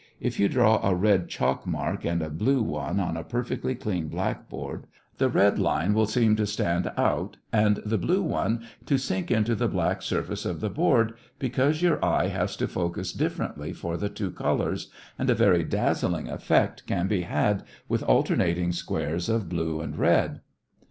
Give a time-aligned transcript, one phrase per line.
[0.19, 4.07] If you draw a red chalk mark and a blue one on a perfectly clean
[4.07, 4.87] blackboard,
[5.19, 9.53] the red line will seem to stand out and the blue one to sink into
[9.53, 14.09] the black surface of the board, because your eye has to focus differently for the
[14.09, 19.81] two colors, and a very dazzling effect can be had with alternating squares of blue
[19.81, 20.41] and red.